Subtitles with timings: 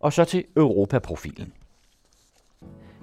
[0.00, 1.52] Og så til Europaprofilen.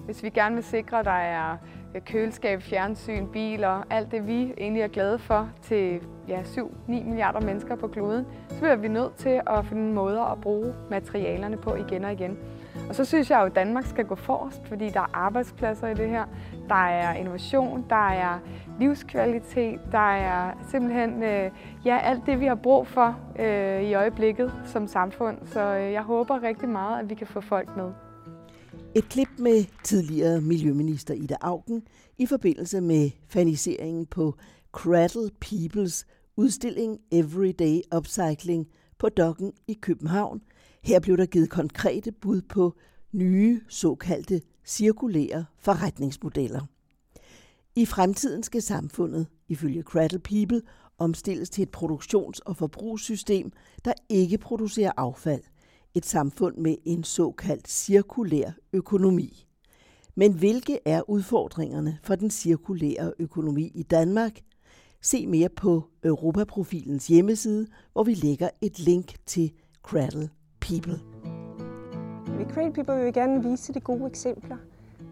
[0.06, 1.58] Hvis vi gerne vil sikre, at der er
[1.96, 7.42] øh, køleskab, fjernsyn, biler, alt det vi egentlig er glade for til ja, 7-9 milliarder
[7.42, 11.75] mennesker på kloden, så bliver vi nødt til at finde måder at bruge materialerne på
[11.75, 12.38] igen og igen.
[12.89, 15.93] Og så synes jeg jo, at Danmark skal gå forrest, fordi der er arbejdspladser i
[15.93, 16.25] det her,
[16.69, 18.39] der er innovation, der er
[18.79, 21.51] livskvalitet, der er simpelthen øh,
[21.86, 25.37] ja, alt det, vi har brug for øh, i øjeblikket som samfund.
[25.45, 27.91] Så øh, jeg håber rigtig meget, at vi kan få folk med.
[28.95, 31.83] Et klip med tidligere Miljøminister Ida Augen
[32.17, 34.36] i forbindelse med faniseringen på
[34.72, 36.05] Cradle Peoples
[36.36, 38.67] udstilling Everyday Upcycling
[38.98, 40.42] på Dokken i København.
[40.84, 42.73] Her blev der givet konkrete bud på
[43.12, 46.62] nye såkaldte cirkulære forretningsmodeller.
[47.76, 50.62] I fremtiden skal samfundet, ifølge Cradle People,
[50.98, 53.52] omstilles til et produktions- og forbrugssystem,
[53.86, 55.42] der ikke producerer affald.
[55.94, 59.48] Et samfund med en såkaldt cirkulær økonomi.
[60.16, 64.39] Men hvilke er udfordringerne for den cirkulære økonomi i Danmark?
[65.02, 69.52] Se mere på Europaprofilens hjemmeside, hvor vi lægger et link til
[69.84, 70.30] Cradle
[70.64, 71.00] People.
[72.38, 74.58] Vi Create People vil gerne vise de gode eksempler,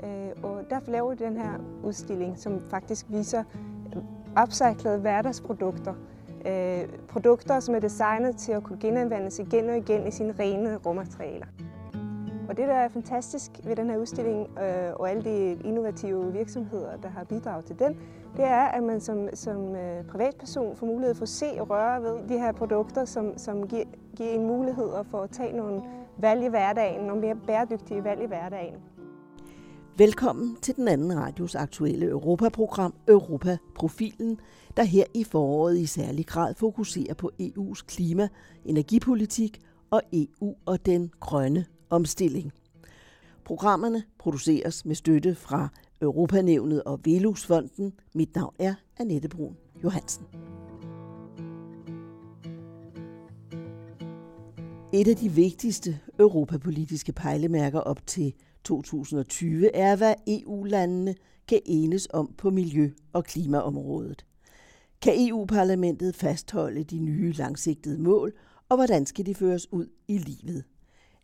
[0.03, 1.52] øh, og derfor laver vi den her
[1.83, 3.43] udstilling, som faktisk viser
[3.95, 5.93] øh, upcyclede hverdagsprodukter.
[6.45, 10.77] Øh, produkter, som er designet til at kunne genanvendes igen og igen i sine rene
[10.77, 11.45] råmaterialer.
[12.49, 14.47] Og det, der er fantastisk ved den her udstilling
[14.95, 17.97] og alle de innovative virksomheder, der har bidraget til den,
[18.37, 22.03] det er, at man som, som øh, privatperson får mulighed for at se og røre
[22.03, 23.83] ved de her produkter, som, som giver,
[24.15, 25.81] giver en mulighed for at tage nogle
[26.17, 28.75] valg i hverdagen, nogle mere bæredygtige valg i hverdagen.
[29.97, 34.39] Velkommen til den anden radios aktuelle Europaprogram Europaprofilen,
[34.77, 38.27] der her i foråret i særlig grad fokuserer på EU's klima,
[38.65, 42.52] energipolitik og EU og den grønne omstilling.
[43.45, 45.67] Programmerne produceres med støtte fra
[46.02, 47.94] Europanævnet og Velusfonden.
[48.16, 50.26] Mit navn er Annette Brun Johansen.
[54.93, 58.33] Et af de vigtigste europapolitiske pejlemærker op til
[58.64, 61.15] 2020 er, hvad EU-landene
[61.48, 64.26] kan enes om på miljø- og klimaområdet.
[65.02, 68.33] Kan EU-parlamentet fastholde de nye langsigtede mål,
[68.70, 70.64] og hvordan skal de føres ud i livet?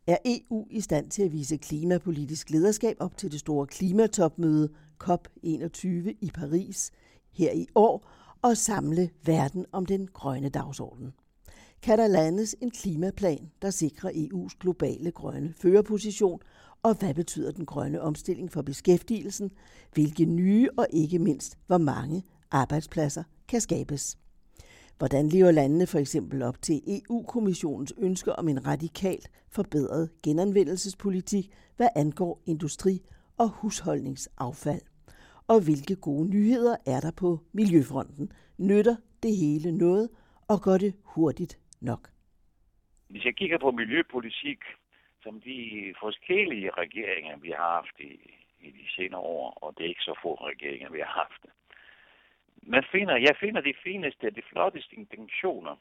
[0.07, 4.69] Er EU i stand til at vise klimapolitisk lederskab op til det store klimatopmøde
[5.03, 5.87] COP21
[6.21, 6.91] i Paris
[7.31, 11.13] her i år og samle verden om den grønne dagsorden?
[11.81, 16.39] Kan der landes en klimaplan, der sikrer EU's globale grønne førerposition,
[16.83, 19.51] og hvad betyder den grønne omstilling for beskæftigelsen,
[19.93, 24.17] hvilke nye og ikke mindst hvor mange arbejdspladser kan skabes?
[24.97, 31.45] Hvordan lever landene for eksempel op til EU-kommissionens ønsker om en radikalt forbedret genanvendelsespolitik,
[31.77, 33.03] hvad angår industri-
[33.39, 34.81] og husholdningsaffald?
[35.47, 38.31] Og hvilke gode nyheder er der på miljøfronten?
[38.57, 40.09] Nytter det hele noget,
[40.49, 42.09] og går det hurtigt nok?
[43.09, 44.59] Hvis jeg kigger på miljøpolitik,
[45.23, 45.59] som de
[45.99, 48.11] forskellige regeringer, vi har haft i,
[48.67, 51.56] i de senere år, og det er ikke så få regeringer, vi har haft,
[52.67, 55.75] man finder, jeg finder de fineste, de flotteste intentioner.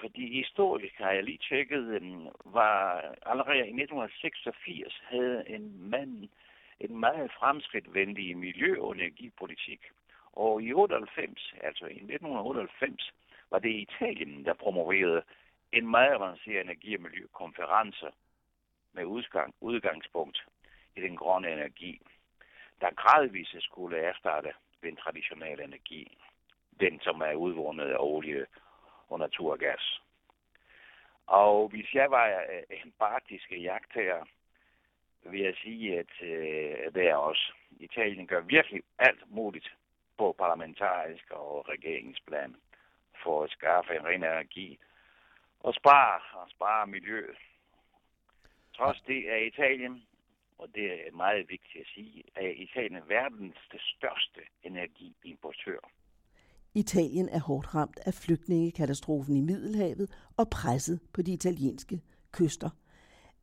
[0.00, 6.28] Fordi historisk har jeg lige tjekket, øhm, var allerede i 1986 havde en mand
[6.80, 9.80] en meget fremskridtvenlig miljø- og energipolitik.
[10.32, 13.12] Og i 98, altså i 1998,
[13.50, 15.22] var det Italien, der promoverede
[15.72, 18.06] en meget avanceret energi- og miljøkonference
[18.92, 20.46] med udgang, udgangspunkt
[20.96, 22.00] i den grønne energi,
[22.80, 24.52] der gradvist skulle erstatte
[24.84, 26.18] den traditionelle energi.
[26.80, 28.46] Den, som er udvundet af olie
[29.08, 30.00] og naturgas.
[31.26, 34.24] Og hvis jeg var øh, en partisk jagttager,
[35.22, 37.52] vil jeg sige, at øh, det er også.
[37.80, 39.74] Italien gør virkelig alt muligt
[40.18, 42.56] på parlamentarisk og regeringsplan
[43.22, 44.78] for at skaffe en ren energi
[45.60, 47.36] og spare, og spare miljøet.
[48.76, 50.02] Trods det er Italien
[50.58, 53.56] og det er meget vigtigt at sige, at Italien er verdens
[53.96, 55.78] største energiimportør.
[56.74, 62.00] Italien er hårdt ramt af flygtningekatastrofen i Middelhavet og presset på de italienske
[62.32, 62.70] kyster.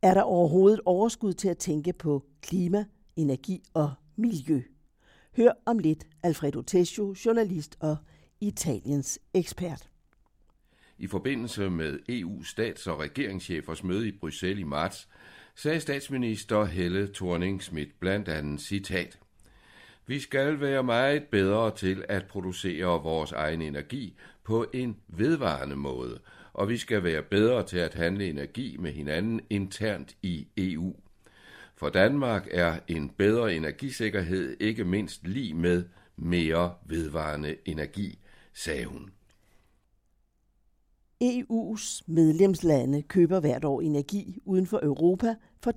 [0.02, 2.84] Er der overhovedet overskud til at tænke på klima,
[3.16, 4.62] energi og miljø?
[5.36, 7.96] Hør om lidt Alfredo Tescio, journalist og
[8.40, 9.88] Italiens ekspert.
[10.98, 15.08] I forbindelse med EU stats- og regeringschefers møde i Bruxelles i marts,
[15.54, 19.18] sagde statsminister Helle thorning schmidt blandt andet citat.
[20.06, 26.18] Vi skal være meget bedre til at producere vores egen energi på en vedvarende måde,
[26.52, 30.96] og vi skal være bedre til at handle energi med hinanden internt i EU.
[31.76, 35.84] For Danmark er en bedre energisikkerhed ikke mindst lige med
[36.16, 38.18] mere vedvarende energi,
[38.52, 39.10] sagde hun.
[41.22, 45.72] EU's medlemslande køber hvert år energi uden for Europa for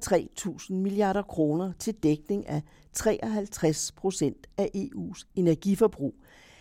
[0.69, 2.61] 3.000 milliarder kroner til dækning af
[2.93, 6.15] 53 procent af EU's energiforbrug.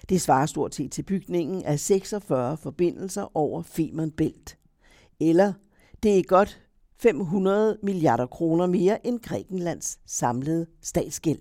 [0.08, 4.58] Det svarer stort set til bygningen af 46 forbindelser over Femern Bælt.
[5.20, 5.52] Eller
[6.02, 6.60] det er godt
[6.98, 11.40] 500 milliarder kroner mere end Grækenlands samlede statsgæld.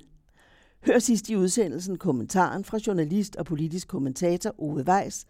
[0.85, 5.25] Hør sidst i udsendelsen kommentaren fra journalist og politisk kommentator Ove Weiss,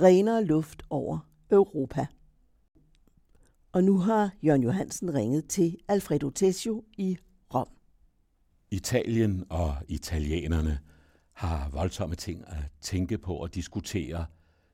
[0.00, 2.06] renere luft over Europa.
[3.72, 7.18] Og nu har Jørgen Johansen ringet til Alfredo Tessio i
[7.54, 7.68] Rom.
[8.70, 10.78] Italien og italienerne
[11.32, 14.26] har voldsomme ting at tænke på og diskutere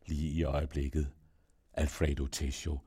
[0.06, 1.12] lige i øjeblikket.
[1.74, 2.78] Alfredo Tessio,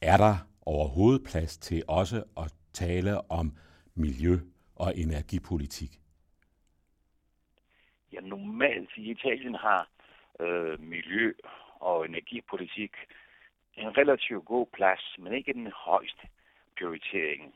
[0.00, 0.34] er der
[0.66, 3.56] overhovedet plads til også at tale om
[3.94, 4.40] miljø-
[4.74, 6.00] og energipolitik?
[8.12, 9.88] Ja, normalt i Italien har
[10.40, 11.34] øh, miljø-
[11.80, 12.90] og energipolitik
[13.76, 16.28] en relativt god plads, men ikke den højeste
[16.78, 17.54] prioritering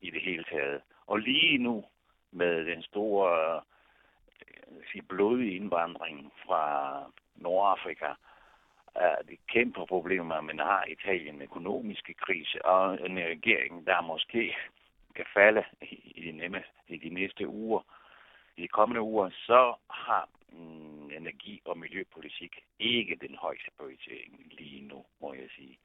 [0.00, 0.80] i det hele taget.
[1.06, 1.84] Og lige nu
[2.32, 3.62] med den store øh,
[4.92, 6.64] sige, blodige indvandring fra
[7.36, 8.12] Nordafrika,
[8.94, 14.56] er det kæmpe problemer, at man har Italien økonomiske krise og en regering, der måske
[15.14, 17.80] kan falde i de, nemme, i de næste uger,
[18.56, 24.82] i de kommende uger, så har mm, energi- og miljøpolitik ikke den højeste prioritering lige
[24.88, 25.78] nu, må jeg sige.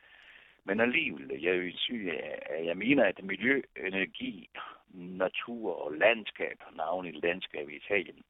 [0.64, 2.12] Men alligevel, jeg vil sige,
[2.56, 4.50] at jeg mener, at miljø, energi,
[4.94, 8.24] natur og landskab, navnet landskab i Italien,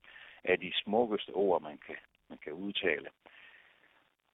[0.43, 1.95] er de smukkeste ord, man kan,
[2.29, 3.09] man kan udtale.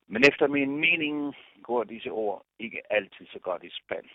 [0.08, 4.06] Men efter min mening går disse ord ikke altid så godt i spand.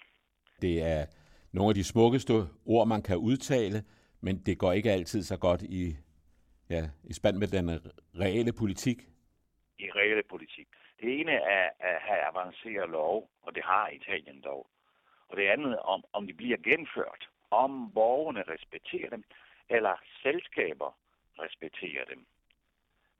[0.62, 1.06] Det er
[1.52, 2.32] nogle af de smukkeste
[2.66, 3.84] ord, man kan udtale,
[4.20, 5.96] men det går ikke altid så godt i,
[6.72, 7.66] ja, i spand med den
[8.22, 8.98] reelle politik.
[9.78, 10.68] I reelle politik.
[11.00, 14.66] Det ene er at have avanceret lov, og det har Italien dog.
[15.28, 19.24] Og det andet om, om de bliver genført, Om borgerne respekterer dem,
[19.68, 20.90] eller selskaber
[21.38, 22.26] respekterer dem.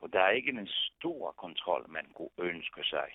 [0.00, 3.08] Og der er ikke en stor kontrol, man kunne ønske sig.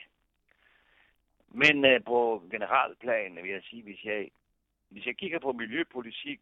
[1.47, 4.29] Men øh, på generalplan vil jeg sige, hvis jeg,
[4.89, 6.39] hvis jeg kigger på miljøpolitik,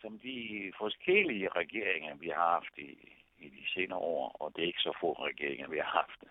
[0.00, 4.66] som de forskellige regeringer, vi har haft i, i de senere år, og det er
[4.66, 6.24] ikke så få regeringer, vi har haft.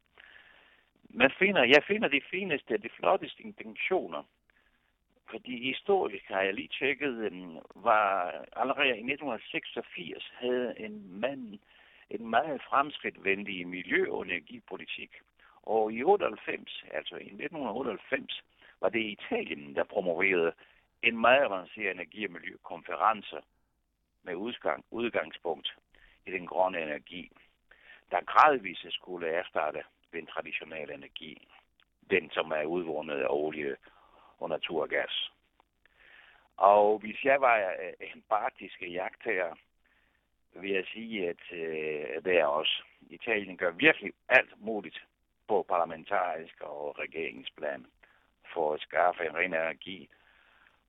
[1.10, 4.24] Man finder, jeg finder de fineste, de flotteste intentioner.
[5.30, 7.32] Fordi historisk har jeg lige tjekket,
[7.76, 11.60] var allerede i 1986 havde en mand
[12.10, 15.12] en meget fremskridtvenlig miljø- og energipolitik.
[15.62, 18.44] Og i 98, altså i 1998,
[18.82, 20.54] var det Italien, der promoverede
[21.02, 23.36] en meget avanceret energi- og miljøkonference
[24.24, 25.76] med udgang, udgangspunkt
[26.26, 27.32] i den grønne energi,
[28.12, 29.84] der gradvist skulle erstatte
[30.14, 31.48] den traditionelle energi,
[32.10, 33.76] den som er udvundet af olie
[34.40, 35.32] og naturgas.
[36.58, 37.74] Og hvis jeg var
[38.14, 39.56] en partisk jagttager,
[40.56, 45.04] vil jeg sige, at øh, det er også Italien gør virkelig alt muligt
[45.48, 47.86] på parlamentarisk og regeringsplan
[48.54, 50.10] for at skaffe en ren energi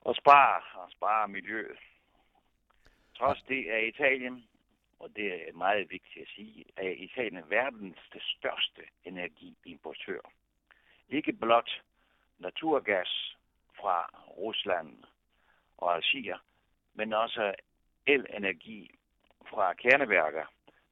[0.00, 1.78] og spare, og spare miljøet.
[3.14, 4.44] Trods det er Italien,
[5.04, 10.20] og det er meget vigtigt at sige, er Italien verdens det største energiimportør.
[11.08, 11.82] Ikke blot
[12.38, 13.36] naturgas
[13.80, 15.04] fra Rusland
[15.78, 16.38] og Algier,
[16.94, 17.54] men også
[18.06, 18.90] elenergi
[19.50, 20.46] fra kerneværker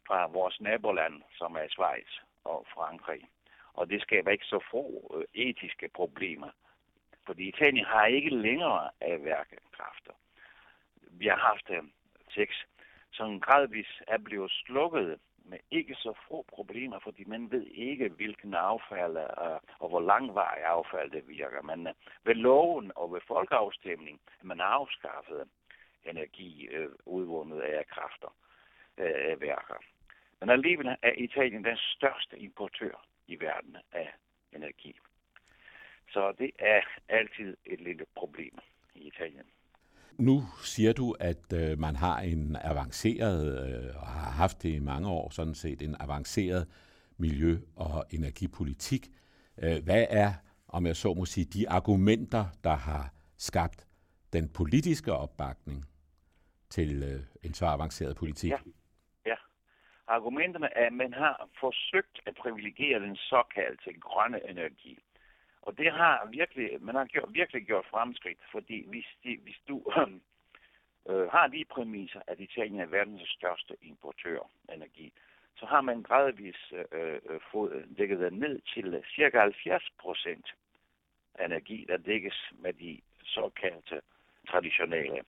[0.06, 2.10] fra vores naboland, som er Schweiz
[2.44, 3.28] og Frankrig.
[3.72, 6.50] Og det skaber ikke så få øh, etiske problemer.
[7.26, 10.12] Fordi Italien har ikke længere af værkekræfter.
[10.96, 11.82] Vi har haft øh,
[12.34, 12.66] seks,
[13.12, 18.54] som gradvis er blevet slukket med ikke så få problemer, fordi man ved ikke, hvilken
[18.54, 21.62] affald uh, og hvor langvarig affald det virker.
[21.62, 25.48] Men øh, ved loven og ved folkeafstemning er man afskaffet
[26.04, 28.36] energi øh, udvundet af kræfter
[28.98, 29.82] øh, værker.
[30.40, 34.14] Men alligevel er Italien den største importør i verden af
[34.52, 34.98] energi.
[36.10, 38.58] Så det er altid et lille problem
[38.94, 39.46] i Italien.
[40.18, 44.78] Nu siger du, at øh, man har en avanceret, øh, og har haft det i
[44.78, 46.68] mange år sådan set, en avanceret
[47.18, 49.08] miljø- og energipolitik.
[49.62, 50.32] Øh, hvad er,
[50.68, 53.86] om jeg så må sige, de argumenter, der har skabt
[54.32, 55.84] den politiske opbakning
[56.70, 58.50] til øh, en så avanceret politik?
[58.50, 58.56] Ja.
[60.06, 64.98] Argumenterne er, at man har forsøgt at privilegere den såkaldte grønne energi.
[65.62, 69.92] Og det har virkelig, man har gjort, virkelig gjort fremskridt, fordi hvis, de, hvis du
[69.96, 70.20] øhm,
[71.08, 75.12] øh, har de præmisser, at Italien er verdens største importør af energi,
[75.56, 80.46] så har man gradvist øh, øh, fået dækket ned til cirka 70 procent
[81.40, 84.00] energi, der dækkes med de såkaldte
[84.48, 85.24] traditionelle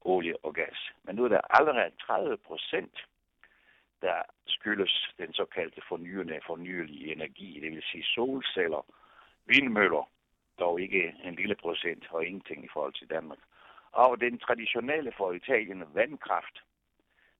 [0.00, 0.92] olie og gas.
[1.02, 3.06] Men nu er der allerede 30 procent,
[4.02, 8.86] der skyldes den såkaldte fornyende, fornyelige energi, det vil sige solceller,
[9.48, 10.10] vindmøller,
[10.58, 13.38] dog ikke en lille procent og ingenting i forhold til Danmark.
[13.92, 16.62] Og den traditionelle for Italien vandkraft,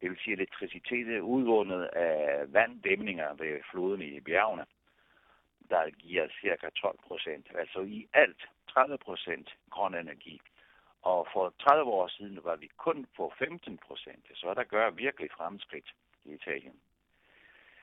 [0.00, 4.66] det vil sige elektricitet udvundet af vanddæmninger ved floden i bjergene,
[5.70, 7.46] der giver cirka 12 procent.
[7.54, 10.40] Altså i alt 30 procent grøn energi.
[11.02, 15.30] Og for 30 år siden var vi kun på 15 procent, så der gør virkelig
[15.30, 16.80] fremskridt i Italien.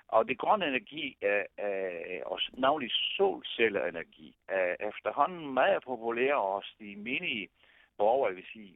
[0.08, 6.96] Og det grønne energi, er, er, og navnlig solcelleenergi, er efterhånden meget populære hos de
[6.96, 7.50] mini
[7.98, 8.76] borgere, vil sige,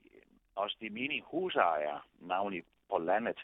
[0.56, 3.40] også de mini husejere, navnlig på landet,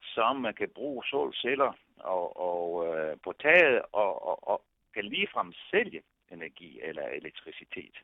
[0.00, 4.62] som man kan bruge solceller og, og øh, på taget og, og, og
[4.94, 7.96] kan ligefrem sælge energi eller elektricitet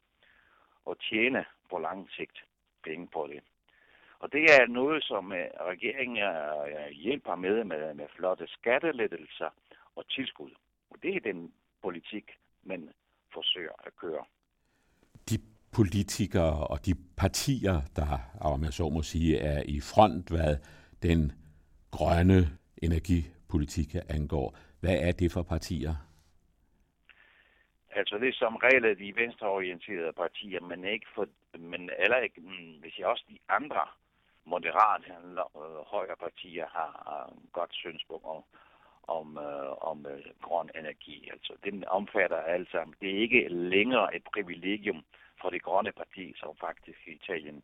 [0.84, 2.44] og tjene på lang sigt
[2.84, 3.42] penge på det.
[4.22, 6.18] Og det er noget, som øh, regeringen
[7.04, 9.50] hjælper med, med med flotte skattelettelser
[9.96, 10.50] og tilskud.
[10.90, 11.52] Og det er den
[11.82, 12.24] politik,
[12.62, 12.90] man
[13.32, 14.24] forsøger at køre.
[15.30, 15.38] De
[15.72, 20.56] politikere og de partier, der, om jeg så må sige, er i front, hvad
[21.02, 21.32] den
[21.90, 22.40] grønne
[22.82, 24.56] energipolitik angår.
[24.80, 25.94] Hvad er det for partier?
[27.94, 31.26] Altså det er som regel de venstreorienterede partier, men ikke for,
[31.58, 33.80] men eller ikke, mm, hvis jeg også de andre
[34.44, 35.12] moderate
[35.56, 38.44] øh, højre partier har øh, godt synspunkt om,
[39.02, 41.28] om, øh, om øh, grøn energi.
[41.32, 42.94] Altså, den omfatter alt sammen.
[43.00, 45.04] Det er ikke længere et privilegium
[45.40, 47.62] for det grønne parti, som faktisk i Italien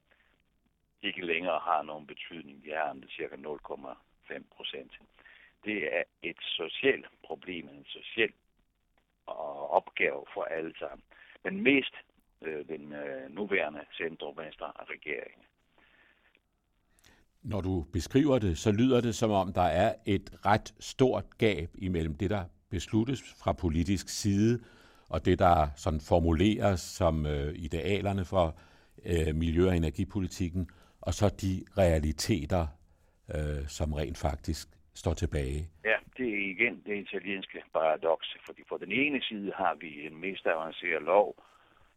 [1.02, 2.64] ikke længere har nogen betydning.
[2.64, 4.92] De har cirka 0,5 procent.
[5.64, 8.32] Det er et socialt problem, en social
[9.28, 11.02] øh, opgave for alle sammen.
[11.44, 11.94] Men mest
[12.42, 15.46] øh, den øh, nuværende centrum-venstre regering.
[17.48, 21.68] Når du beskriver det, så lyder det som om, der er et ret stort gab
[21.74, 24.60] imellem det, der besluttes fra politisk side,
[25.08, 28.58] og det, der sådan formuleres som øh, idealerne for
[29.04, 30.68] øh, miljø- og energipolitikken,
[31.00, 32.66] og så de realiteter,
[33.34, 35.68] øh, som rent faktisk står tilbage.
[35.84, 40.20] Ja, det er igen det italienske paradoks, fordi på den ene side har vi en
[40.20, 41.28] mest avanceret lov,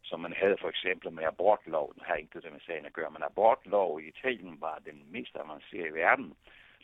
[0.03, 1.93] som man havde for eksempel med abortlov.
[1.93, 5.35] Den har ikke det med sagen at gøre, men abortlov i Italien var den mest
[5.35, 6.35] avancerede i verden,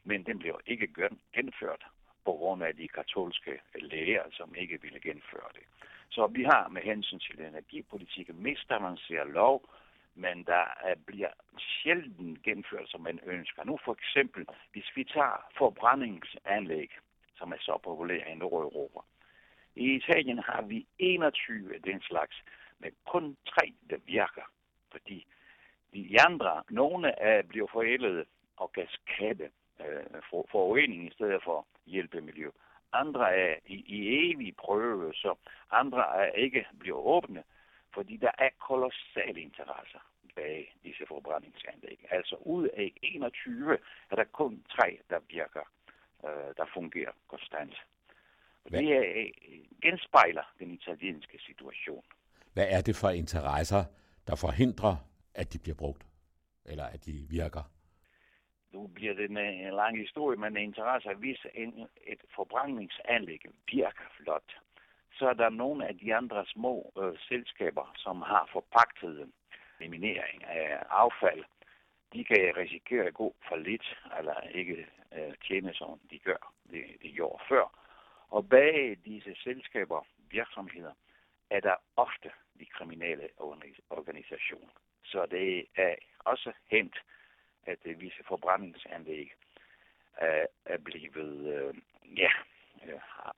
[0.03, 0.88] men den blev ikke
[1.33, 1.86] gennemført
[2.25, 5.63] på grund af de katolske læger, som ikke ville genføre det.
[6.09, 9.69] Så vi har med hensyn til energipolitik mest avanceret lov,
[10.15, 10.65] men der
[11.05, 13.63] bliver sjældent genført, som man ønsker.
[13.63, 16.91] Nu for eksempel, hvis vi tager forbrændingsanlæg,
[17.38, 19.00] som er så populære i Nordeuropa.
[19.75, 22.43] I Italien har vi 21 af den slags,
[22.79, 24.51] men kun tre, der virker.
[24.91, 25.25] Fordi
[25.93, 28.25] de andre, nogle er bliver forældede
[28.57, 32.50] og kan skabe øh, for, forurening i stedet for hjælpe miljø.
[32.93, 35.36] Andre er i, i evig prøve, så
[35.72, 37.43] andre er ikke bliver åbne,
[37.93, 40.00] fordi der er kolossale interesser
[40.36, 42.00] bag disse forbrændingsanlæg.
[42.10, 43.77] Altså ud af 21
[44.10, 45.65] er der kun tre, der virker,
[46.25, 47.75] øh, der fungerer konstant.
[48.63, 48.79] Hvad?
[48.79, 49.31] Det er, øh,
[49.81, 52.03] genspejler den italienske situation.
[52.57, 53.83] Hvad er det for interesser,
[54.27, 54.95] der forhindrer,
[55.35, 56.03] at de bliver brugt,
[56.65, 57.63] eller at de virker?
[58.73, 64.49] Nu bliver det en lang historie, men interesse hvis en, et forbrændingsanlæg virker flot,
[65.17, 69.31] så er der nogle af de andre små øh, selskaber, som har forpagtet
[69.79, 71.43] eliminering af affald.
[72.13, 74.87] De kan risikere at gå for lidt, eller ikke
[75.17, 77.65] øh, tjene som de gør, det de gjorde før.
[78.29, 80.93] Og bag disse selskaber, virksomheder,
[81.49, 83.29] er der ofte de kriminelle
[83.89, 84.73] organisationer.
[85.03, 85.95] Så det er
[86.25, 86.95] også hent,
[87.65, 89.31] at visse forbrændingsanlæg
[90.65, 91.73] er blevet, øh,
[92.17, 92.29] ja,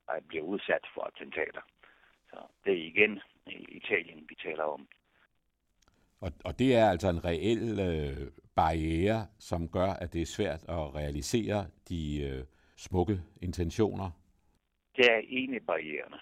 [0.08, 1.60] er blevet udsat for attentater.
[2.30, 4.88] Så det er igen i Italien, vi taler om.
[6.20, 10.62] Og, og det er altså en reel øh, barriere, som gør, at det er svært
[10.68, 12.44] at realisere de øh,
[12.76, 14.10] smukke intentioner?
[14.96, 16.20] Det er en af barriererne.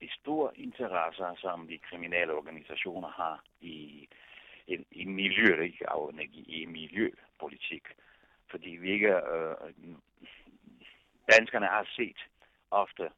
[0.00, 4.08] De store interesser, som de kriminelle organisationer har i,
[4.66, 5.86] i, i miljø, ikke
[6.32, 7.84] i miljøpolitik.
[8.50, 9.56] Fordi vi ikke, øh,
[11.32, 12.26] danskerne har set
[12.70, 13.10] ofte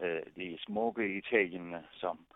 [0.00, 2.26] øh, de smukke Italien, som,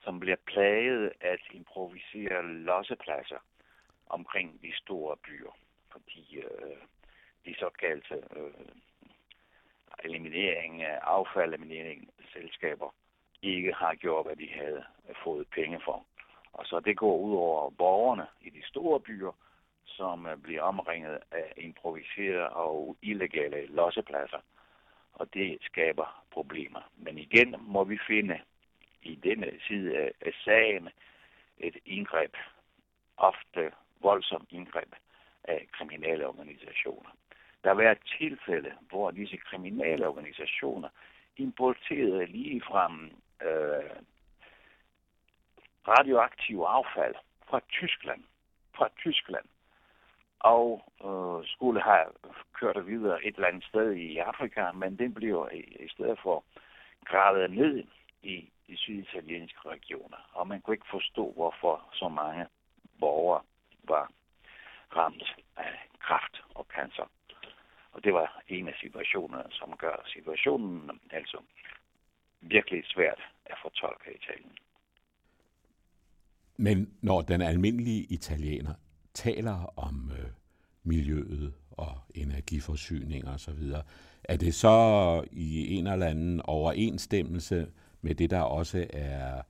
[0.00, 3.38] som bliver plaget at improvisere lossepladser
[4.06, 5.56] omkring de store byer,
[5.92, 6.76] fordi øh,
[7.46, 8.68] de såkaldte øh,
[10.04, 12.94] eliminering af affald, eliminering selskaber
[13.52, 14.84] ikke har gjort, hvad de havde
[15.24, 16.04] fået penge for.
[16.52, 19.32] Og så det går ud over borgerne i de store byer,
[19.84, 24.40] som øh, bliver omringet af improviserede og illegale lossepladser.
[25.12, 26.90] Og det skaber problemer.
[26.96, 28.40] Men igen må vi finde
[29.02, 30.88] i denne side af sagen
[31.58, 32.34] et indgreb,
[33.16, 34.92] ofte voldsomt indgreb
[35.44, 37.10] af kriminelle organisationer.
[37.62, 40.88] Der har været tilfælde, hvor disse kriminelle organisationer
[41.36, 43.10] importerede lige fra mm,
[43.42, 43.90] øh,
[45.88, 47.14] radioaktive affald
[47.48, 48.24] fra Tyskland,
[48.76, 49.44] fra Tyskland,
[50.40, 52.06] og øh, skulle have
[52.52, 56.44] kørt videre et eller andet sted i Afrika, men den bliver i, i stedet for
[57.04, 57.84] gravet ned
[58.22, 60.30] i de syditalienske regioner.
[60.32, 62.46] Og man kunne ikke forstå, hvorfor så mange
[63.00, 63.42] borgere
[63.84, 64.10] var
[64.96, 67.10] ramt af kræft og cancer.
[67.92, 71.38] Og det var en af situationerne, som gør situationen altså
[72.48, 74.52] virkelig svært at fortolke i Italien.
[76.56, 78.74] Men når den almindelige italiener
[79.14, 80.26] taler om øh,
[80.82, 83.82] miljøet og energiforsyning og så videre,
[84.24, 87.66] er det så i en eller anden overensstemmelse
[88.00, 89.42] med det, der også er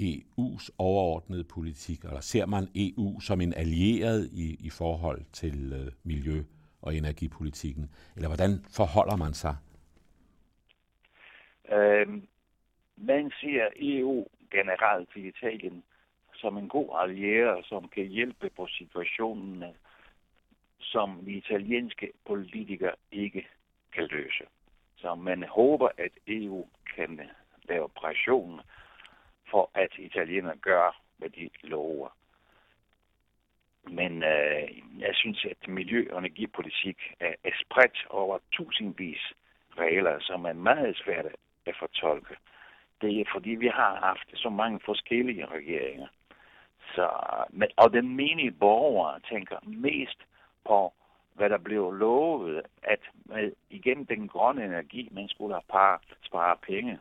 [0.00, 5.92] EU's overordnede politik, eller ser man EU som en allieret i, i forhold til øh,
[6.02, 6.44] miljø-
[6.82, 7.90] og energipolitikken?
[8.16, 9.56] Eller hvordan forholder man sig?
[11.72, 12.22] Øh,
[12.96, 15.84] man ser EU generelt til Italien
[16.34, 19.64] som en god allieret, som kan hjælpe på situationen,
[20.80, 23.46] som de italienske politikere ikke
[23.92, 24.44] kan løse.
[24.96, 26.66] Så man håber, at EU
[26.96, 27.20] kan
[27.68, 28.60] lave pression
[29.50, 32.08] for, at italienerne gør, hvad de lover.
[33.88, 34.68] Men øh,
[34.98, 39.32] jeg synes, at miljø- og energipolitik er, er spredt over tusindvis
[39.78, 41.26] regler, som er meget svært
[41.66, 42.36] at fortolke.
[43.00, 46.08] Det er fordi, vi har haft så mange forskellige regeringer.
[46.94, 47.08] Så,
[47.50, 50.18] men, og den menige borger tænker mest
[50.64, 50.92] på,
[51.34, 56.56] hvad der blev lovet, at med, igen den grønne energi, man skulle have par, spare
[56.62, 56.98] penge.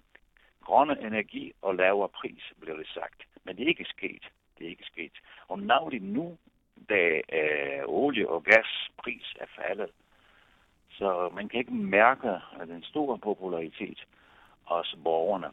[0.63, 3.23] Grønne energi og lavere pris, blev det sagt.
[3.43, 4.23] Men det er ikke sket.
[4.57, 5.11] Det er ikke sket.
[5.47, 6.37] Og navnlig nu,
[6.89, 9.89] da øh, olie- og gaspris er faldet,
[10.89, 14.05] så man kan ikke mærke at den store popularitet
[14.63, 15.47] hos borgerne,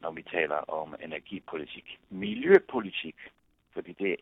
[0.00, 1.98] når vi taler om energipolitik.
[2.10, 3.16] Miljøpolitik,
[3.74, 4.16] fordi det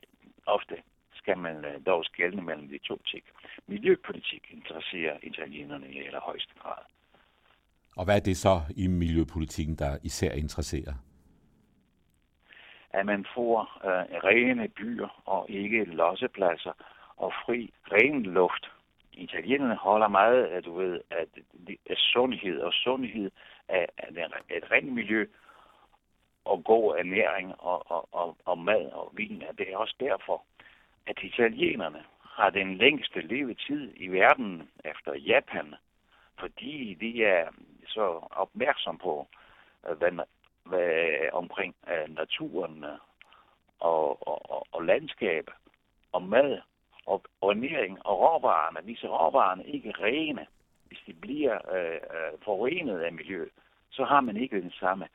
[0.47, 0.77] ofte
[1.15, 3.23] skal man øh, dog skælne mellem de to ting.
[3.67, 6.83] Miljøpolitik interesserer italienerne i allerhøjeste grad.
[7.97, 10.95] Og hvad er det så i miljøpolitikken, der især interesserer?
[12.91, 16.73] At man får øh, rene byer og ikke lossepladser
[17.17, 18.71] og fri ren luft.
[19.13, 21.29] Italienerne holder meget af, du ved, at,
[21.91, 23.31] at sundhed og sundhed
[23.71, 25.27] er, af et rent miljø
[26.45, 29.43] og god ernæring og, og, og, og mad og vin.
[29.59, 30.43] Det er også derfor,
[31.07, 35.75] at italienerne har den længste levetid i verden efter Japan,
[36.39, 37.49] fordi de er
[37.87, 39.27] så opmærksom på,
[39.89, 40.13] øh, hvad,
[40.65, 42.85] hvad øh, omkring uh, naturen
[43.81, 45.51] og, og, og, og landskab
[46.13, 46.61] og mad
[47.07, 48.81] og ernæring og råvarerne.
[48.81, 50.47] Hvis råvarerne ikke er rene,
[51.21, 53.49] bliver øh, øh, forurenet af miljøet,
[53.91, 55.07] så har man ikke den samme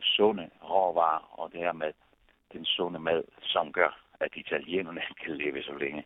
[0.00, 1.92] sunde råvarer og dermed
[2.52, 6.04] den sunde mad, som gør, at italienerne kan leve så længe.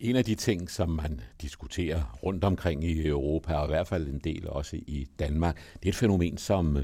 [0.00, 4.08] En af de ting, som man diskuterer rundt omkring i Europa, og i hvert fald
[4.08, 6.76] en del også i Danmark, det er et fænomen som,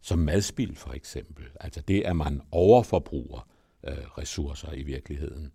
[0.00, 1.44] som madspild for eksempel.
[1.60, 3.48] Altså det, at man overforbruger
[3.88, 5.52] øh, ressourcer i virkeligheden.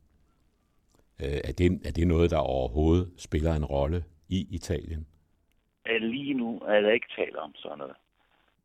[1.19, 5.07] Øh, er, det, er det noget, der overhovedet spiller en rolle i Italien?
[5.85, 7.95] Lige nu er der ikke tale om sådan noget.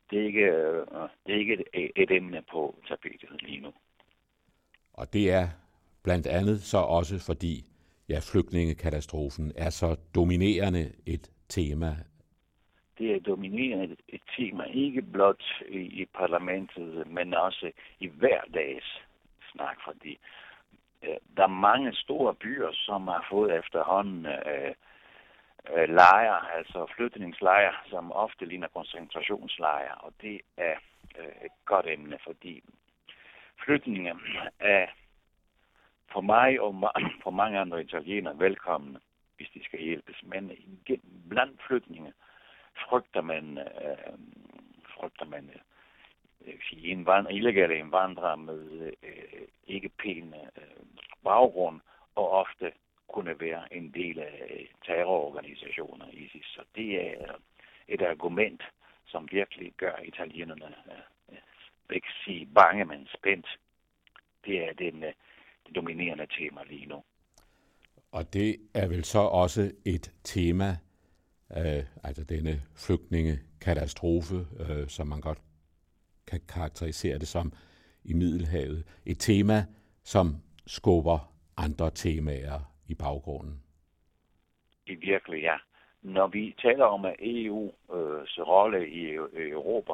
[0.09, 0.85] Det er ikke, øh,
[1.25, 3.73] det er ikke et, et emne på tapetet lige nu.
[4.93, 5.47] Og det er
[6.03, 7.65] blandt andet så også fordi,
[8.09, 11.95] ja, flygtningekatastrofen er så dominerende et tema.
[12.97, 19.01] Det er dominerende et tema, ikke blot i, i parlamentet, men også i hverdags
[19.51, 20.17] snak, fordi
[21.03, 24.73] øh, der er mange store byer, som har fået efterhånden øh,
[25.73, 30.75] øh, lejre, altså flytningslejre, som ofte ligner koncentrationslejre, og det er
[31.19, 32.63] øh, et godt emne, fordi
[33.65, 34.15] flytninger
[34.59, 34.87] er
[36.11, 36.91] for mig og
[37.23, 38.99] for mange andre italienere velkomne,
[39.37, 40.23] hvis de skal hjælpes.
[40.23, 40.51] Men
[41.29, 42.11] blandt flytninger
[42.89, 44.17] frygter man, øh,
[44.95, 45.51] frygter man
[46.47, 50.85] øh, sige, indvand, illegale indvandrere med øh, ikke pæn øh,
[51.23, 51.81] baggrund,
[52.15, 52.71] og ofte
[53.13, 56.45] kunne være en del af terrororganisationer ISIS.
[56.45, 57.35] Så det er
[57.87, 58.63] et argument,
[59.05, 60.75] som virkelig gør italienerne,
[61.31, 61.37] øh,
[61.95, 63.47] ikke sige bange, men spændt.
[64.45, 65.13] Det er den, den
[65.67, 67.03] det dominerende tema lige nu.
[68.11, 70.77] Og det er vel så også et tema,
[71.57, 75.39] øh, altså denne flygtningekatastrofe, øh, som man godt
[76.27, 77.53] kan karakterisere det som
[78.03, 79.01] i Middelhavet.
[79.05, 79.65] Et tema,
[80.03, 80.35] som
[80.67, 83.63] skubber andre temaer i baggrunden.
[84.85, 85.57] I virkelig, ja.
[86.01, 89.93] Når vi taler om EU's øh, rolle øh, i Europa,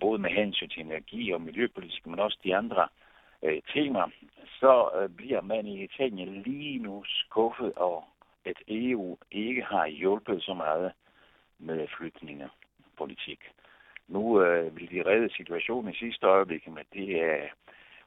[0.00, 2.88] både med hensyn til energi og miljøpolitik, men også de andre
[3.42, 4.10] øh, temaer,
[4.60, 8.02] så øh, bliver man i Italien lige nu skuffet over,
[8.44, 10.92] at EU ikke har hjulpet så meget
[11.58, 13.40] med flygtningepolitik.
[14.08, 17.48] Nu øh, vil de redde situationen i sidste øjeblik, men det er,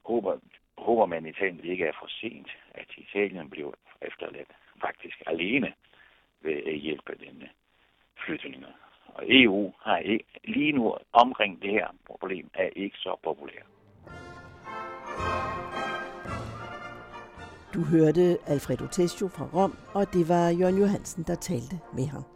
[0.04, 0.38] håber,
[0.78, 5.72] håber man i Italien, det ikke er for sent, at Italien bliver efterladt faktisk alene
[6.40, 7.48] ved at hjælpe denne
[8.24, 8.68] flytninger.
[9.06, 13.62] Og EU har ikke, lige nu omkring det her problem er ikke så populær.
[17.74, 22.33] Du hørte Alfredo Testio fra Rom, og det var Jørgen Johansen, der talte med ham.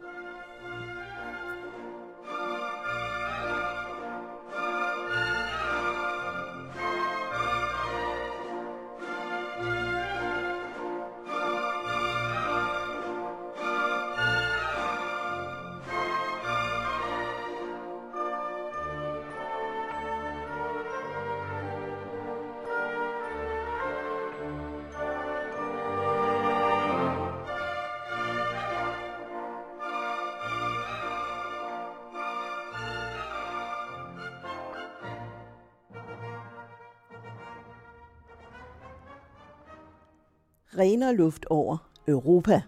[40.79, 42.61] Renere luft over Europa.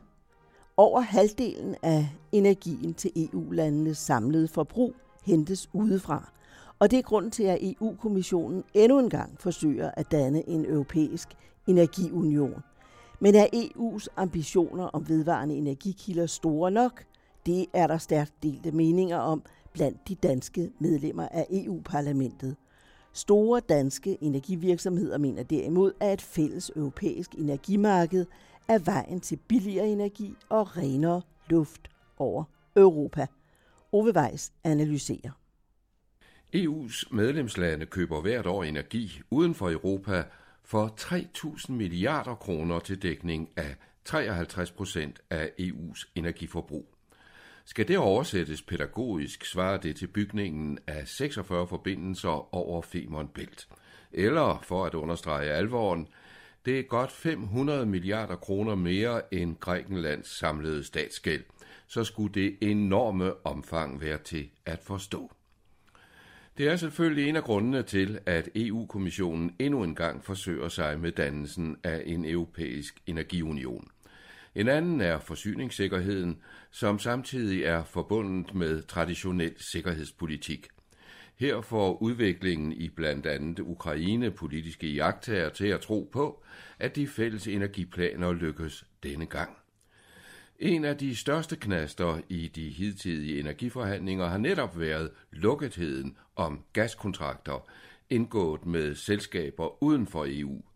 [0.78, 4.94] Over halvdelen af energien til EU-landenes samlede forbrug
[5.26, 6.32] hentes udefra.
[6.80, 11.28] Og det er grunden til, at EU-kommissionen endnu en gang forsøger at danne en europæisk
[11.68, 12.64] energiunion.
[13.20, 17.04] Men er EU's ambitioner om vedvarende energikilder store nok?
[17.46, 19.44] Det er der stærkt delte meninger om
[19.74, 22.56] blandt de danske medlemmer af EU-parlamentet.
[23.14, 28.26] Store danske energivirksomheder mener derimod, at et fælles europæisk energimarked
[28.68, 32.44] er vejen til billigere energi og renere luft over
[32.76, 33.28] Europa.
[33.92, 35.32] Ove Weiss analyserer.
[36.56, 40.24] EU's medlemslande køber hvert år energi uden for Europa
[40.64, 46.86] for 3.000 milliarder kroner til dækning af 53 procent af EU's energiforbrug.
[47.66, 53.68] Skal det oversættes pædagogisk, svarer det til bygningen af 46 forbindelser over Femern Bælt.
[54.12, 56.08] Eller, for at understrege alvoren,
[56.66, 61.44] det er godt 500 milliarder kroner mere end Grækenlands samlede statsgæld.
[61.88, 65.32] Så skulle det enorme omfang være til at forstå.
[66.58, 71.12] Det er selvfølgelig en af grundene til, at EU-kommissionen endnu en gang forsøger sig med
[71.12, 73.88] dannelsen af en europæisk energiunion–
[74.56, 76.38] en anden er forsyningssikkerheden,
[76.72, 80.68] som samtidig er forbundet med traditionel sikkerhedspolitik.
[81.36, 86.44] Her får udviklingen i blandt andet Ukraine politiske jagttager til at tro på,
[86.80, 89.58] at de fælles energiplaner lykkes denne gang.
[90.60, 97.70] En af de største knaster i de hidtidige energiforhandlinger har netop været lukketheden om gaskontrakter,
[98.10, 100.62] indgået med selskaber uden for EU–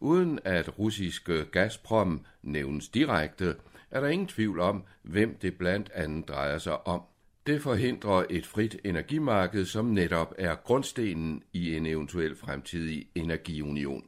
[0.00, 3.54] Uden at russiske Gazprom nævnes direkte,
[3.90, 7.02] er der ingen tvivl om, hvem det blandt andet drejer sig om.
[7.46, 14.04] Det forhindrer et frit energimarked, som netop er grundstenen i en eventuel fremtidig energiunion.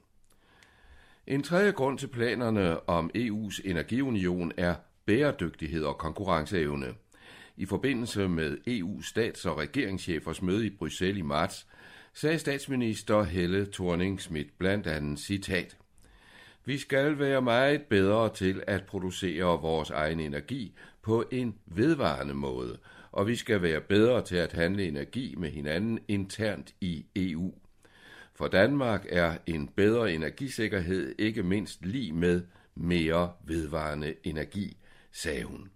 [1.26, 4.74] En tredje grund til planerne om EU's energiunion er
[5.06, 6.86] bæredygtighed og konkurrenceevne.
[7.56, 11.66] I forbindelse med EU's stats- og regeringschefers møde i Bruxelles i marts,
[12.14, 15.76] sagde statsminister Helle thorning schmidt blandt andet citat.
[16.64, 22.78] Vi skal være meget bedre til at producere vores egen energi på en vedvarende måde,
[23.12, 27.54] og vi skal være bedre til at handle energi med hinanden internt i EU.
[28.34, 32.42] For Danmark er en bedre energisikkerhed ikke mindst lige med
[32.74, 34.76] mere vedvarende energi,
[35.12, 35.70] sagde hun.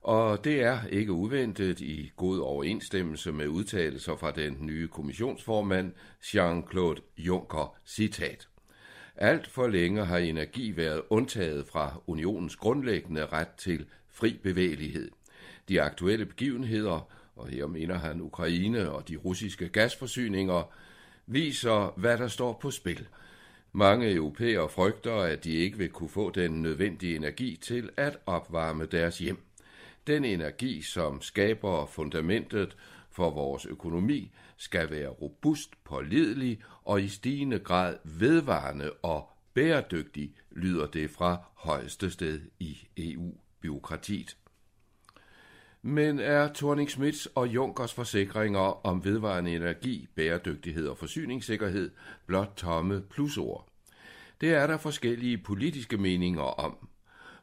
[0.00, 7.00] Og det er ikke uventet i god overensstemmelse med udtalelser fra den nye kommissionsformand Jean-Claude
[7.18, 8.48] Juncker, citat.
[9.16, 15.10] Alt for længe har energi været undtaget fra unionens grundlæggende ret til fri bevægelighed.
[15.68, 20.72] De aktuelle begivenheder og her mener han Ukraine og de russiske gasforsyninger,
[21.26, 23.06] viser, hvad der står på spil.
[23.72, 28.86] Mange europæere frygter, at de ikke vil kunne få den nødvendige energi til at opvarme
[28.86, 29.38] deres hjem.
[30.06, 32.76] Den energi, som skaber fundamentet
[33.10, 40.86] for vores økonomi, skal være robust, pålidelig og i stigende grad vedvarende og bæredygtig, lyder
[40.86, 44.36] det fra højeste sted i EU-byråkratiet.
[45.82, 51.90] Men er thorning Smiths og Junkers forsikringer om vedvarende energi, bæredygtighed og forsyningssikkerhed
[52.26, 53.68] blot tomme plusord?
[54.40, 56.88] Det er der forskellige politiske meninger om.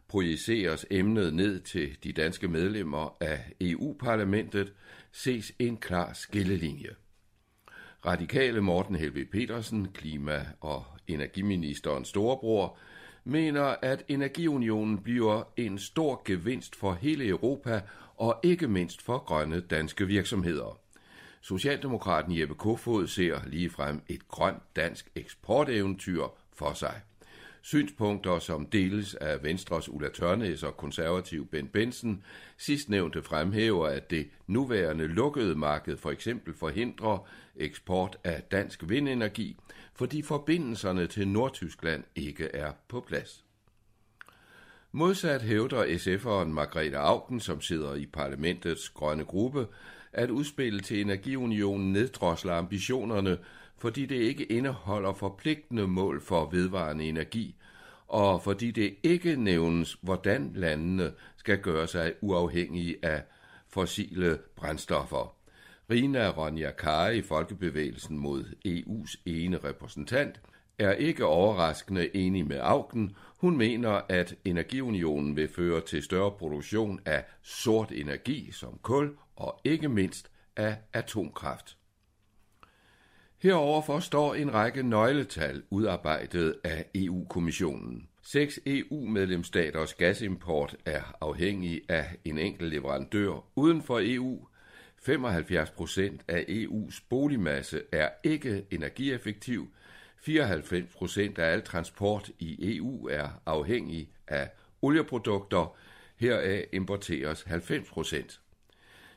[0.08, 4.74] Projiceres emnet ned til de danske medlemmer af EU-parlamentet,
[5.12, 6.96] ses en klar skillelinje.
[8.08, 12.78] Radikale Morten Helve Petersen, klima- og energiministerens storebror,
[13.24, 17.82] mener, at energiunionen bliver en stor gevinst for hele Europa
[18.18, 20.80] og ikke mindst for grønne danske virksomheder.
[21.42, 27.02] Socialdemokraten Jeppe Kofod ser ligefrem et grønt dansk eksporteventyr for sig.
[27.62, 32.24] Synspunkter, som deles af Venstres Ulla Tørnæs og konservativ Ben Benson,
[32.58, 39.58] sidstnævnte fremhæver, at det nuværende lukkede marked for eksempel forhindrer eksport af dansk vindenergi,
[39.96, 43.44] fordi forbindelserne til Nordtyskland ikke er på plads.
[44.92, 49.68] Modsat hævder SF'eren Margrethe Augen, som sidder i parlamentets grønne gruppe,
[50.14, 53.38] at udspillet til Energiunionen neddrosler ambitionerne,
[53.78, 57.56] fordi det ikke indeholder forpligtende mål for vedvarende energi,
[58.08, 63.24] og fordi det ikke nævnes, hvordan landene skal gøre sig uafhængige af
[63.68, 65.36] fossile brændstoffer.
[65.90, 70.42] Rina Ronja Kari, Folkebevægelsen mod EU's ene repræsentant,
[70.80, 73.16] er ikke overraskende enig med Augen.
[73.38, 79.62] Hun mener, at energiunionen vil føre til større produktion af sort energi som kul og
[79.64, 81.78] ikke mindst af atomkraft.
[83.44, 88.08] Heroverfor står en række nøgletal udarbejdet af EU-kommissionen.
[88.22, 94.48] Seks EU-medlemsstaters gasimport er afhængig af en enkelt leverandør uden for EU.
[95.02, 99.68] 75 procent af EU's boligmasse er ikke energieffektiv.
[100.18, 104.50] 94 procent af al transport i EU er afhængig af
[104.82, 105.76] olieprodukter.
[106.16, 108.40] Heraf importeres 90 procent.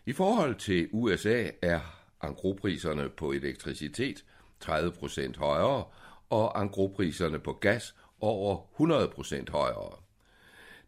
[0.07, 4.25] I forhold til USA er Angropriserne på elektricitet
[4.65, 5.85] 30% højere,
[6.31, 8.57] og angropriserne på gas over
[9.47, 9.93] 100% højere.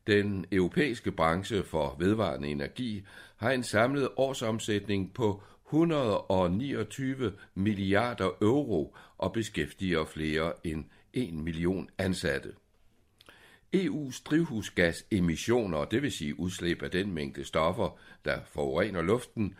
[0.06, 3.04] Den europæiske branche for vedvarende energi
[3.36, 12.52] har en samlet årsomsætning på 129 milliarder euro og beskæftiger flere end 1 million ansatte.
[13.76, 19.54] EU's drivhusgasemissioner, det vil sige udslip af den mængde stoffer, der forurener luften,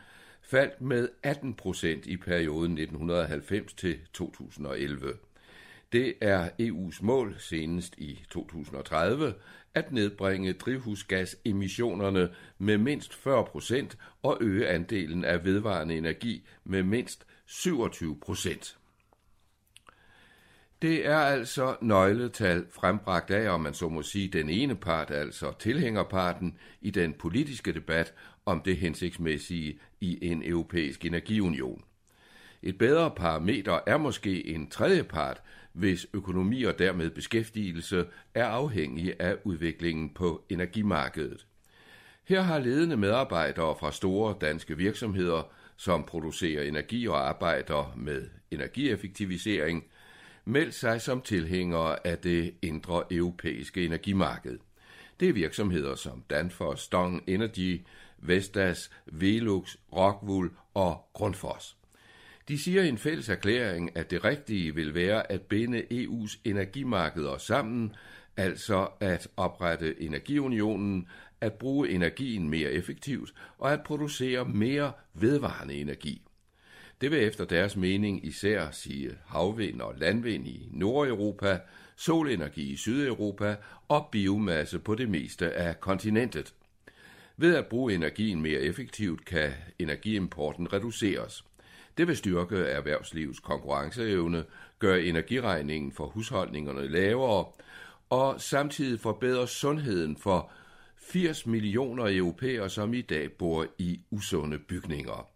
[0.53, 5.12] faldt med 18 procent i perioden 1990 til 2011.
[5.93, 9.35] Det er EU's mål senest i 2030
[9.75, 17.27] at nedbringe drivhusgasemissionerne med mindst 40 procent og øge andelen af vedvarende energi med mindst
[17.47, 18.77] 27 procent.
[20.83, 25.53] Det er altså nøgletal frembragt af, om man så må sige, den ene part, altså
[25.59, 28.15] tilhængerparten, i den politiske debat
[28.47, 31.85] om det hensigtsmæssige i en europæisk energiunion.
[32.63, 39.21] Et bedre parameter er måske en tredje part, hvis økonomi og dermed beskæftigelse er afhængig
[39.21, 41.47] af udviklingen på energimarkedet.
[42.25, 49.85] Her har ledende medarbejdere fra store danske virksomheder, som producerer energi og arbejder med energieffektivisering,
[50.45, 54.59] meldt sig som tilhængere af det indre europæiske energimarked.
[55.21, 57.81] Det er virksomheder som Danfoss, Stong Energy,
[58.23, 61.77] Vestas, Velux, Rockwool og Grundfos.
[62.49, 67.39] De siger i en fælles erklæring, at det rigtige vil være at binde EU's energimarkeder
[67.39, 67.95] sammen,
[68.37, 71.09] altså at oprette energiunionen,
[71.41, 76.23] at bruge energien mere effektivt og at producere mere vedvarende energi.
[77.01, 81.61] Det vil efter deres mening især sige havvind og landvind i Nordeuropa,
[81.97, 83.57] solenergi i Sydeuropa
[83.89, 86.55] og biomasse på det meste af kontinentet.
[87.37, 91.45] Ved at bruge energien mere effektivt kan energiimporten reduceres.
[91.99, 94.45] Det vil styrke erhvervslivets konkurrenceevne,
[94.79, 97.47] gøre energiregningen for husholdningerne lavere
[98.11, 100.51] og samtidig forbedre sundheden for
[100.97, 105.29] 80 millioner europæere, som i dag bor i usunde bygninger.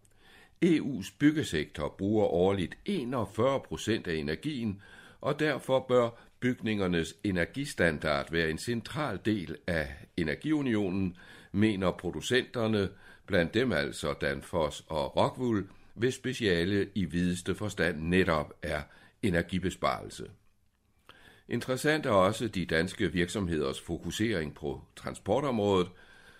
[0.65, 4.81] EU's byggesektor bruger årligt 41 procent af energien,
[5.21, 11.17] og derfor bør bygningernes energistandard være en central del af energiunionen,
[11.51, 12.89] mener producenterne
[13.25, 18.81] blandt dem altså Danfoss og Rockwool, hvis speciale i videste forstand netop er
[19.21, 20.27] energibesparelse.
[21.49, 25.87] Interessant er også de danske virksomheders fokusering på transportområdet,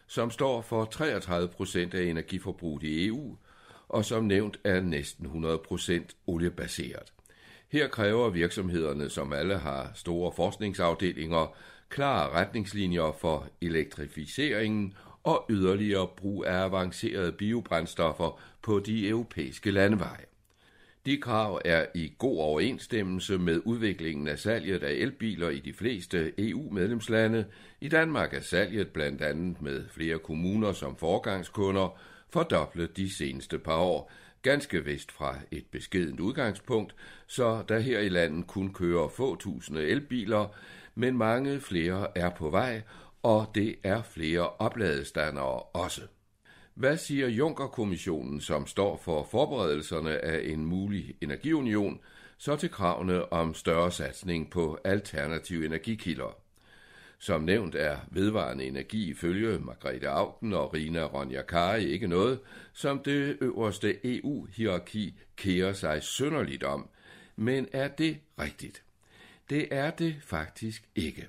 [0.07, 3.37] som står for 33 procent af energiforbruget i EU,
[3.89, 7.13] og som nævnt er næsten 100 procent oliebaseret.
[7.71, 11.55] Her kræver virksomhederne, som alle har store forskningsafdelinger,
[11.89, 20.25] klare retningslinjer for elektrificeringen og yderligere brug af avancerede biobrændstoffer på de europæiske landeveje.
[21.05, 26.33] De krav er i god overensstemmelse med udviklingen af salget af elbiler i de fleste
[26.37, 27.45] EU-medlemslande.
[27.81, 33.77] I Danmark er salget blandt andet med flere kommuner som forgangskunder fordoblet de seneste par
[33.77, 36.95] år, ganske vist fra et beskedent udgangspunkt,
[37.27, 40.55] så der her i landet kun kører få tusinde elbiler,
[40.97, 42.81] men mange flere er på vej,
[43.23, 46.01] og det er flere opladestandere også.
[46.73, 51.99] Hvad siger Junckerkommissionen, som står for forberedelserne af en mulig energiunion,
[52.37, 56.37] så til kravene om større satsning på alternative energikilder?
[57.19, 62.39] Som nævnt er vedvarende energi ifølge Margrethe Augen og Rina Ronja Kari ikke noget,
[62.73, 66.89] som det øverste EU-hierarki kærer sig sønderligt om.
[67.35, 68.83] Men er det rigtigt?
[69.49, 71.27] Det er det faktisk ikke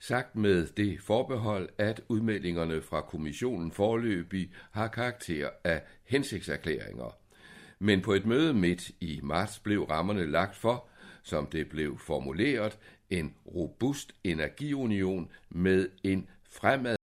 [0.00, 7.16] sagt med det forbehold, at udmeldingerne fra kommissionen forløbig har karakter af hensigtserklæringer.
[7.78, 10.88] Men på et møde midt i marts blev rammerne lagt for,
[11.22, 12.78] som det blev formuleret,
[13.10, 16.99] en robust energiunion med en fremad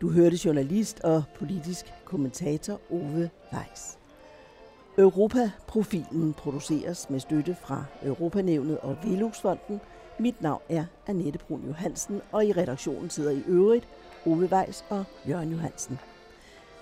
[0.00, 3.98] Du hørte journalist og politisk kommentator Ove Weiss.
[4.98, 9.80] Europaprofilen produceres med støtte fra Europanævnet og Veluxfonden.
[10.18, 13.88] Mit navn er Annette Brun Johansen, og i redaktionen sidder i øvrigt
[14.26, 15.98] Ove Weiss og Jørgen Johansen.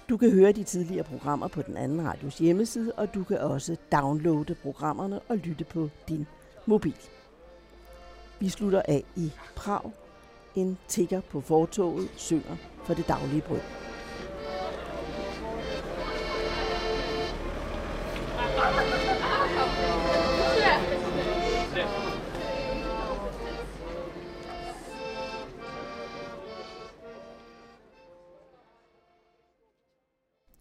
[0.09, 3.77] Du kan høre de tidligere programmer på den anden radios hjemmeside, og du kan også
[3.93, 6.27] downloade programmerne og lytte på din
[6.67, 7.09] mobil.
[8.41, 9.93] Vi slutter af i Prag.
[10.59, 13.88] En tigger på fortoget synger for det daglige brød.